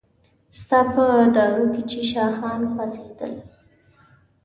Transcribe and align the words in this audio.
ستا 0.59 0.79
په 0.93 1.03
دارو 1.35 1.65
کې 1.73 1.81
چې 1.89 1.99
شاهان 2.11 2.61
خوځیدل 2.71 3.33